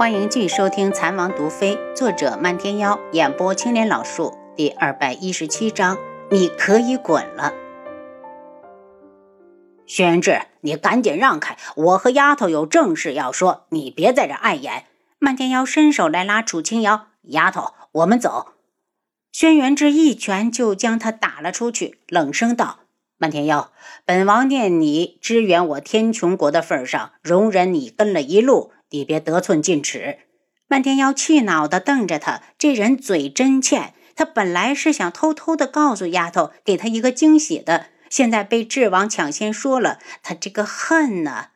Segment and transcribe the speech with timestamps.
[0.00, 5.98] 欢迎继续收听《残王毒妃》，作者漫天妖，演播青莲老树，第二百一十七章，
[6.30, 7.52] 你可以滚了。
[9.86, 14.86] 轩辕志，你赶紧让开，我和丫头有正事要说，你别在这碍眼。
[15.18, 18.54] 漫天妖伸手来拉楚清瑶，丫头，我们走。
[19.32, 22.78] 轩辕志一拳就将他打了出去，冷声道
[23.20, 23.70] ：“漫天妖，
[24.06, 30.18] 本王念你支援我天穹国的份上，容忍你跟了一路。”你别得寸进尺！
[30.68, 33.94] 漫天妖气恼地瞪着他，这人嘴真欠。
[34.16, 41.48] 他本来是想偷偷的告诉丫头，给她一个惊喜的，现在被智王抢先说了，他这个恨呐！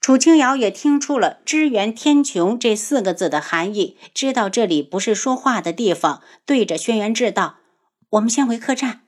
[0.00, 7.58] 楚清瑶也听出了“支援天穹”这四个字的含义，知道这里不是说话的地方，对着轩辕志道
[8.12, 9.02] ：“我们先回客栈。”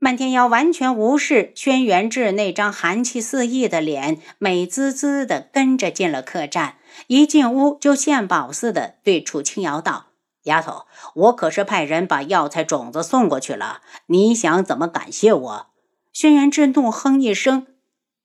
[0.00, 6.74] 漫天妖完全无视轩辕志那张寒气四溢的脸，美滋滋的跟着进了客栈。
[7.06, 10.06] 一进屋就献宝似的对楚清瑶道
[10.44, 15.66] ：“丫头，我可是派人把药材种子送过去了，你想怎么感谢我？”
[16.12, 17.66] 轩辕志怒哼一声：“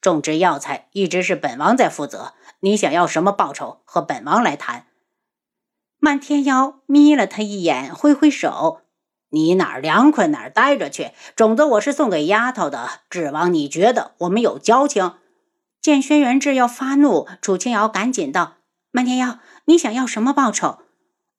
[0.02, 4.88] 种植药材一直是本王在负责，你想要什么报酬，和本王来谈。”
[6.00, 8.82] 漫天妖眯了他一眼，挥挥手。
[9.30, 11.12] 你哪儿凉快哪儿待着去。
[11.36, 15.14] 种子我是送给丫头的，指望你觉得我们有交情。
[15.82, 18.57] 见轩辕志要发怒，楚清瑶赶紧道
[18.98, 20.80] ：“漫天妖，你想要什么报酬？”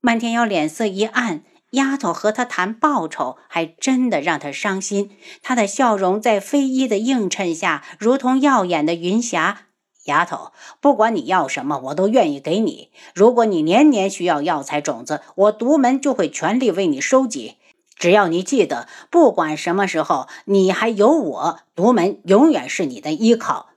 [0.01, 1.43] 漫天妖脸色一暗，
[1.73, 5.11] 丫头和他谈报酬，还真的让他伤心。
[5.43, 9.63] 他的笑容在飞衣的映衬下，如同耀眼的云霞。
[10.05, 12.93] 丫头，不管你要什么，我都愿意给你。
[13.13, 17.57] 如果你年年需要药材种子，我独门就会全力为你收集。
[17.97, 23.68] 只要你记得，不管什么时候，你还有我独门，永远是你的依靠。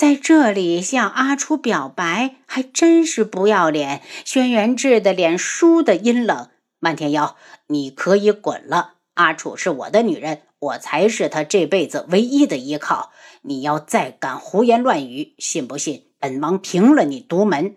[0.00, 4.00] 在这里向阿楚表白，还真是不要脸。
[4.24, 6.48] 轩辕志的脸倏地阴冷。
[6.78, 8.94] 漫天妖，你可以滚了。
[9.12, 13.10] 阿楚是我的女人，我才是他这辈子唯一的依靠。
[13.42, 17.76] 你要再敢胡言乱语，信不信本王平了你独门？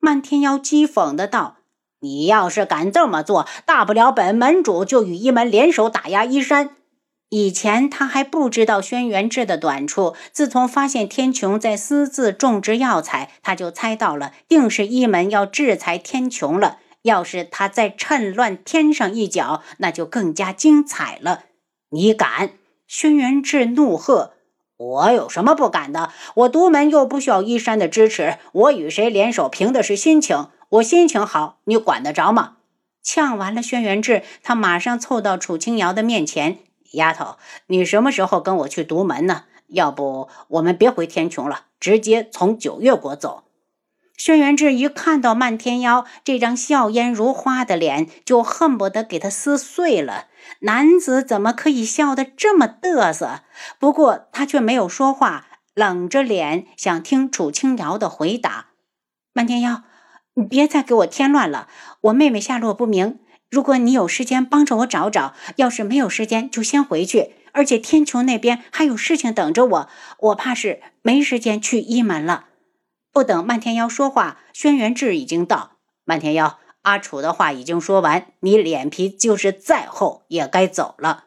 [0.00, 1.58] 漫天妖讥讽的道。
[2.00, 6.70] 你要是敢这么做，大不了本门主就与一门联手打压一山。
[7.34, 16.78] 以前他还不知道轩辕志的短处，自从发现天穹在私自种植药材，他就猜到了，定是一门要制裁天穹了。
[17.02, 21.46] 要是他再趁乱添上一脚，那就更加精彩了。
[21.90, 22.52] 你敢？
[22.86, 24.34] 轩辕志怒喝
[24.78, 26.12] ：“我有什么不敢的？
[26.36, 32.58] 我独门又不需要一山的支持，我与谁联手，凭的是心情。”我心情好，你管得着吗？
[33.02, 36.58] 呛完了轩辕志，他马上凑到楚清瑶的面前
[36.94, 39.44] ：“丫头，你什么时候跟我去独门呢？
[39.68, 43.44] 要不我们别回天穹了，直接从九月国走。”
[44.16, 50.26] 轩辕志一看到漫天妖这张笑颜如花的脸，就恨不得给他撕碎了。
[50.60, 53.40] 男子怎么可以笑得这么嘚瑟？
[53.78, 58.66] 不过他却没有说话，冷着脸想听楚清瑶的回答。
[59.32, 59.82] 漫天妖。
[60.36, 61.68] 你别再给我添乱了，
[62.00, 63.20] 我妹妹下落不明。
[63.54, 67.34] 如果你有时间，帮着我找找；要是没有时间，就先回去。
[67.52, 69.88] 而且天穹那边还有事情等着我，
[70.18, 72.46] 我怕是没时间去一门了。
[73.12, 75.76] 不等漫天妖说话，轩辕志已经到。
[76.04, 81.26] 漫天妖，阿楚的话已经说完，你脸皮就是再厚，也该走了。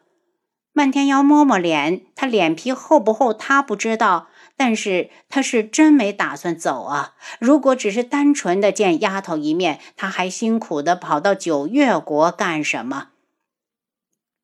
[0.74, 4.28] 漫天妖摸摸脸，他脸皮厚不厚，他不知道。
[4.58, 7.14] 但是他是真没打算走啊！
[7.38, 13.10] 如果只是单纯的见丫头一面，他还辛苦的跑到九月国干什么？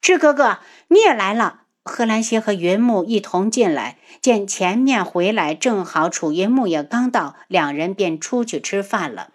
[0.01, 1.63] 志哥哥，你也来了。
[1.83, 9.31] 贺兰溪和云木一同进来，见前面回来，正好楚云木也刚到，两人便出去吃饭了。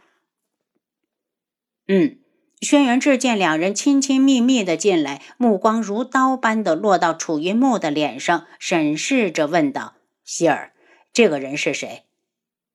[1.87, 2.17] 嗯，
[2.61, 9.95] 轩辕志见两人亲亲密密的进来，目光如刀般的落到楚云木的脸上，审视着问道。
[10.31, 10.73] 希儿，
[11.11, 12.03] 这个人是谁？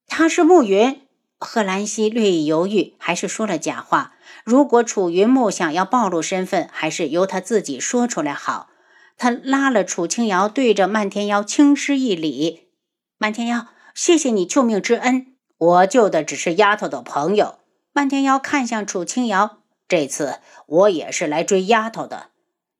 [0.08, 1.02] 他是暮云。
[1.38, 4.14] 贺兰溪略一犹豫，还是说了假话。
[4.42, 8.70] 如果楚云木想要暴露身份，还是由他自己说出来好。
[9.16, 12.70] 他拉了楚清瑶，对着漫天妖轻施一礼
[13.18, 15.36] ：“漫天妖，谢谢你救命之恩。
[15.56, 17.60] 我救的只是丫头的朋友。”
[17.94, 22.30] 漫天妖看向楚清瑶：“这次我也是来追丫头的。”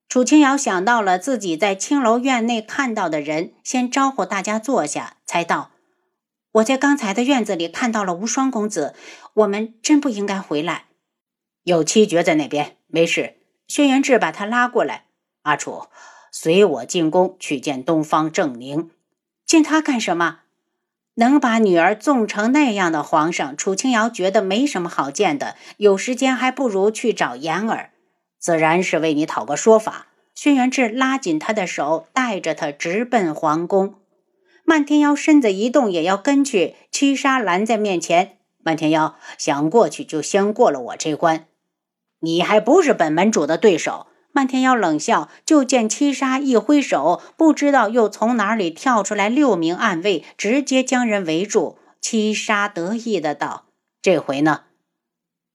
[0.09, 5.73] 楚清瑶想到了自己在青楼院内看到的人，先招呼大家坐下，才道
[6.53, 8.95] ：“我在刚才的院子里看到了无双公子，
[9.35, 10.85] 我们真不应该回来。
[11.65, 15.07] 有七绝在那边，没事。”轩辕志把他拉过来
[15.43, 15.87] ：“阿楚，
[16.31, 18.91] 随我进宫去见东方正宁。
[19.45, 20.41] 见他干什么？”
[21.17, 25.57] 能把女儿纵成那样的皇上，楚清瑶觉得没什么好见的。
[25.77, 27.93] 有时间还不如去找言儿，
[28.45, 30.09] 自然是为你讨个说法。
[30.35, 33.95] 轩辕志拉紧他的手，带着他直奔皇宫。
[34.65, 36.75] 漫天妖身子一动，也要跟去。
[36.91, 41.47] 七杀拦在面前，漫天妖想过去就先过了我这关，
[42.21, 44.09] 你还不是本门主的对手。
[44.31, 51.79] 漫天妖冷笑，就见七杀一挥手，不知道又从哪里跳出来六名暗卫，直接将人围住。
[51.99, 53.65] 七杀得意的道
[54.03, 54.65] ：“这回呢？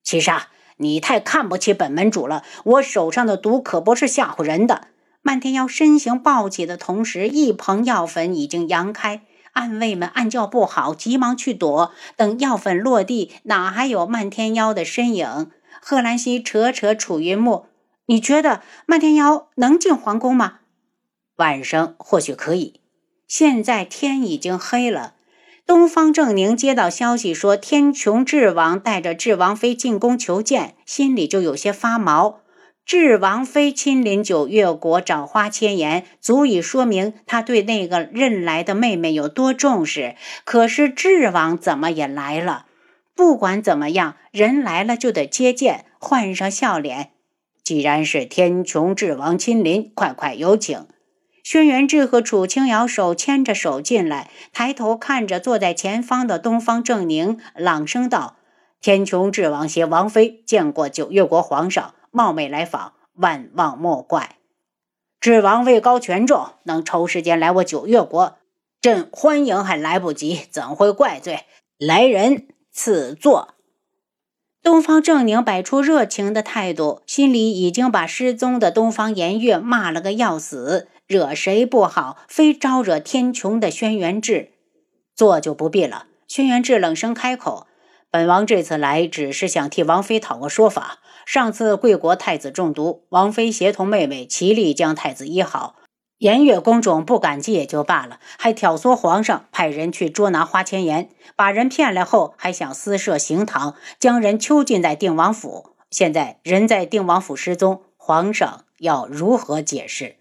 [0.03, 0.47] 七杀，
[0.79, 2.43] 你太看不起本门主了。
[2.65, 4.87] 我手上的毒可不是吓唬人的。”
[5.21, 9.21] 漫天妖身形暴起的同时，一捧药粉已经扬开，
[9.51, 11.91] 暗卫们暗叫不好，急忙去躲。
[12.15, 15.51] 等药粉落地，哪还有漫天妖的身影？
[15.81, 17.65] 贺兰溪扯扯楚云木。
[18.05, 20.59] 你觉得漫天妖能进皇宫吗？
[21.35, 22.79] 晚上或许可以。
[23.27, 25.15] 现在天已经黑了。
[25.69, 32.39] 东方正宁接到消息说天穹智王带着智王妃进宫求见，心里就有些发毛。
[32.87, 40.15] 智王妃亲临九月国找花千颜，足以说明他对那个认来的妹妹有多重视。
[40.43, 42.65] 可是智王怎么也来了？
[43.13, 47.11] 不管怎么样，人来了就得接见，换上笑脸。
[47.63, 50.87] 既然是天穹智王亲临，快快有请。
[51.51, 58.35] 轩辕志和楚清瑶手牵着手进来，抬头看着坐在前方的东方正宁，朗声道
[58.79, 64.35] ：“天穹智王携王妃见过九月国皇上，冒昧来访，万望莫怪。
[65.19, 68.37] 智王位高权重，能抽时间来我九月国，
[68.79, 71.45] 朕欢迎还来不及，怎会怪罪？
[71.79, 73.55] 来人，赐座。”
[74.61, 84.51] 东方正宁摆出热情的态度，心里已经把失踪的东方颜月骂了个要死，惹谁不好，非招惹天穹的轩辕志。
[85.15, 86.05] 做就不必了。
[86.27, 87.65] 轩辕志冷声开口
[88.11, 90.99] ：“本王这次来，只是想替王妃讨个说法。
[91.25, 95.77] 上次贵国太子中毒，王妃协同妹妹齐力将太子医好。”
[96.19, 105.71] 颜月公主不感激也就罢了，还挑唆皇上派人去捉拿花千颜，把人骗来后还想私设行堂，将人囚禁在定王府。
[105.89, 110.17] 现在人在定王府失踪，皇上要如何解释？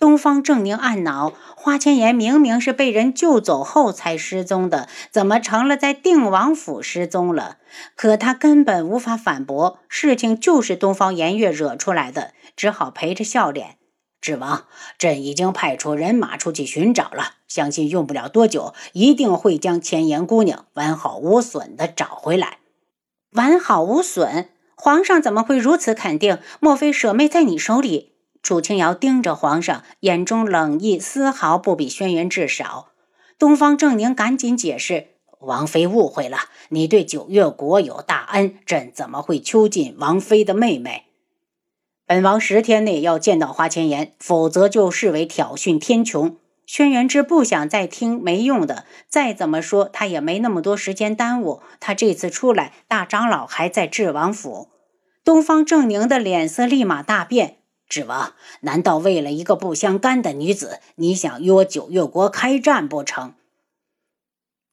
[0.00, 7.58] 东方正宁暗恼：花千颜明明是被人救走后才失踪的，怎么成了在定王府失踪了？
[7.94, 13.76] 可他根本无法反驳，事情就是东方颜月惹出来的，只好陪着笑脸。
[14.22, 14.64] 智王，
[14.96, 22.56] 朕已经派出人马出去寻找了，相信用不了多久，一定会将千颜姑娘完好无损的找回来。
[23.32, 24.48] 完好无损？
[24.74, 26.38] 皇上怎么会如此肯定？
[26.58, 28.09] 莫非舍妹在你手里？
[28.42, 32.88] 楚清瑶盯着皇上，眼中冷意丝毫不比轩辕志少。
[33.38, 35.08] 东方正宁赶紧解释
[35.40, 36.38] ：“王妃误会了，
[36.70, 41.04] 你对九月国有大恩，朕怎么会囚禁王妃的妹妹？”
[42.06, 46.34] 本王十天内要见到花千颜，否则就视为挑衅天穹。
[46.66, 51.60] 轩辕志不想再听没用的，再怎么说他也没那么多时间耽误。
[51.78, 54.68] 他这次出来，大长老还在智王府。
[55.24, 57.58] 东方正宁的脸色立马大变。
[57.90, 63.34] 智王，难道为了一个不相干的女子，你想与我九月国开战不成？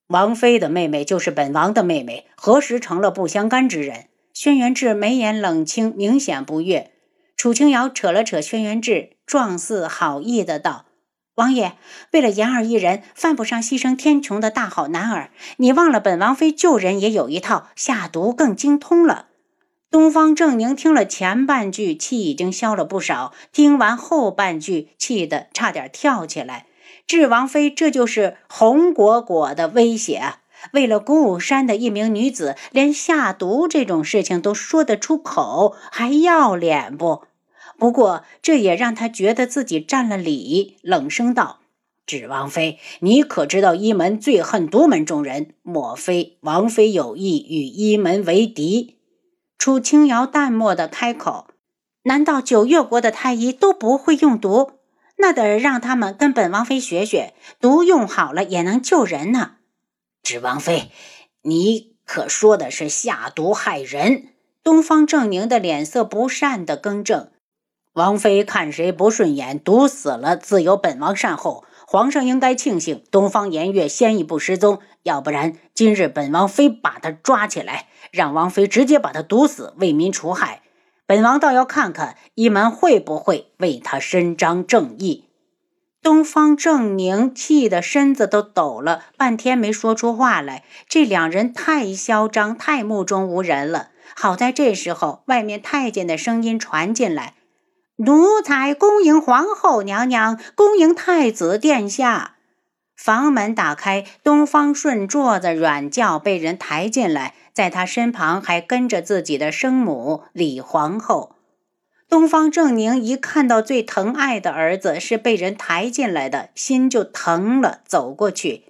[0.10, 4.06] 王妃的妹妹就是本王的妹妹，何时成了不相干之人？
[4.34, 6.92] 轩辕志眉眼冷清，明显不悦。
[7.36, 10.86] 楚清瑶扯了扯轩辕志，状似好意的道
[11.34, 11.76] ：“王爷，
[12.12, 15.32] 为了言儿一人，犯不上牺牲天穹的大好男儿。
[15.58, 19.30] 你忘了，本王妃救人也有一套，下毒更精通了。”
[19.98, 26.68] 东方正宁听了前半句，气已经消了不少；听完后半句，气得差点跳起来。
[27.08, 30.36] 智王妃，这就是红果果的威胁。
[30.72, 37.24] 为了鼓舞山的一名女子，连下毒这种事情都说得出口，还要脸不？
[37.80, 41.62] 不过这也让他觉得自己占了理，冷声道
[42.06, 45.56] ：“芷王妃，你可知道一门最恨独门中人？
[45.64, 48.94] 莫非王妃有意与一门为敌？”
[49.58, 51.48] 楚清瑶淡漠的开口
[52.04, 54.74] ：“难道九月国的太医都不会用毒？
[55.18, 59.56] 那得让他们跟本王妃学学，毒用好了也能救人呢。”
[60.22, 60.92] 芷王妃，
[61.42, 64.30] 你可说的是下毒害人？
[64.64, 67.32] 东方正宁的脸色不善的更正。
[67.94, 71.64] 王妃看谁不顺眼，毒死了，自有本王善后。
[71.88, 80.62] 皇上应该庆幸东方颜月先一步失踪，要不然今日本王非把他抓起来，让王妃直接把他毒死，为民除害。
[81.06, 85.26] 本王倒要看看一门会不会为他伸张正义。
[86.04, 90.64] 东方正宁气得身子都抖了，半天没说出话来。
[90.88, 93.90] 这两人太嚣张，太目中无人了。
[94.16, 97.34] 好在这时候，外面太监的声音传进来
[97.98, 102.36] ：“奴才恭迎皇后娘娘，恭迎太子殿下。”
[102.98, 111.36] 房门打开，东方顺坐着软轿被人抬进来，在他身旁还跟着自己的生母李皇后。
[112.10, 117.82] 东方正宁一看到最疼爱的儿子是被人抬进来的，心就疼了。
[117.86, 118.64] 走过去，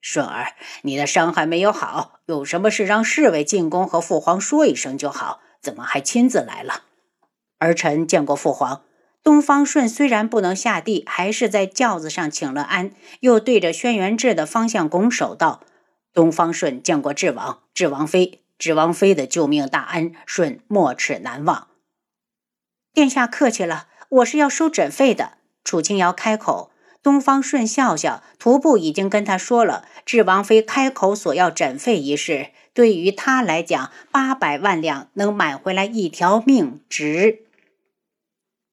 [0.00, 6.82] 顺儿，你的伤还没有好，有什么事让侍卫进宫和父皇说一声就好，怎么还亲自来了？
[7.58, 8.82] 儿臣见过父皇。
[9.22, 15.62] 东方顺虽然不能下地，还是在轿子上请了安，又对着轩辕志的方向拱手道
[16.12, 21.68] ：“东方顺见过智王、智王妃，智王妃的救命大恩，顺没齿难忘。”
[22.92, 25.34] 殿下客气了，我是要收诊费的。
[25.62, 37.44] 楚清瑶开口，东方顺笑笑，徒步已经跟他说了，智王妃开口索要诊费一事，对于他来讲，八百万两能买回来一条命值。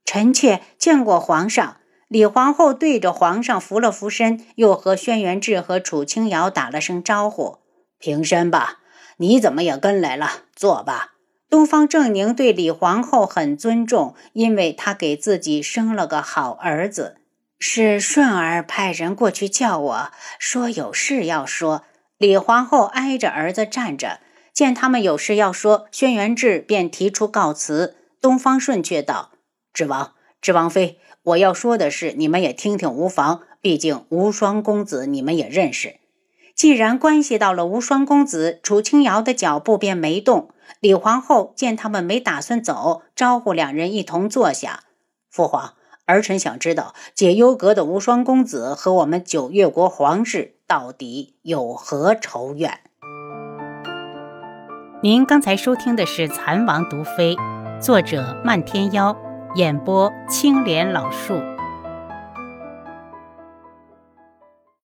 [0.10, 1.78] 臣妾见过皇上。
[2.08, 7.60] 李皇后对着皇上扶了扶身，又和轩辕志和楚清瑶打了声招呼
[8.02, 8.80] ：“平身吧，
[9.18, 10.46] 你怎么也跟来了？
[10.56, 11.12] 坐吧。”
[11.48, 17.18] 东方正宁对李皇后很尊重，因为她给自己生了个好儿子。
[17.60, 21.84] 是顺儿派人过去叫我说有事要说。
[22.18, 27.96] 李皇后挨着儿子站着，见他们有事要说，轩辕志便提出告辞。
[28.20, 29.29] 东方顺却道
[29.74, 33.42] ：“智王，智王妃，我要说的事，你们也听听无妨。
[33.62, 35.98] 毕竟无双公子你们也认识。
[36.56, 40.50] 既然关系到了无双公子，楚清瑶的脚步便没动。”
[40.82, 44.84] 李皇后见他们没打算走，招呼两人一同坐下。
[45.30, 45.74] 父皇，
[46.06, 52.80] 儿臣想知道解忧阁的无双公子和我们九月国皇室到底有何仇怨？
[55.02, 57.36] 您刚才收听的是《蚕王毒妃》，
[57.82, 59.18] 作者漫天妖，
[59.56, 61.34] 演播青莲老树。